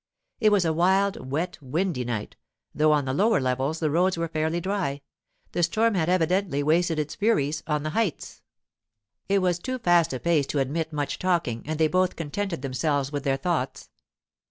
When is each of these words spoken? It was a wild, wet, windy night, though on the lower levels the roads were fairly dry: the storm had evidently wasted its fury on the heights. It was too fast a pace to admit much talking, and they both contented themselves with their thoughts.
It 0.39 0.51
was 0.51 0.65
a 0.65 0.73
wild, 0.73 1.29
wet, 1.29 1.59
windy 1.61 2.03
night, 2.03 2.35
though 2.73 2.91
on 2.91 3.05
the 3.05 3.13
lower 3.13 3.39
levels 3.39 3.79
the 3.79 3.91
roads 3.91 4.17
were 4.17 4.27
fairly 4.27 4.59
dry: 4.59 5.01
the 5.51 5.61
storm 5.61 5.93
had 5.93 6.09
evidently 6.09 6.63
wasted 6.63 6.97
its 6.97 7.13
fury 7.13 7.53
on 7.67 7.83
the 7.83 7.91
heights. 7.91 8.41
It 9.29 9.43
was 9.43 9.59
too 9.59 9.77
fast 9.77 10.11
a 10.11 10.19
pace 10.19 10.47
to 10.47 10.59
admit 10.59 10.91
much 10.91 11.19
talking, 11.19 11.61
and 11.67 11.77
they 11.79 11.87
both 11.87 12.15
contented 12.15 12.63
themselves 12.63 13.11
with 13.11 13.23
their 13.23 13.37
thoughts. 13.37 13.91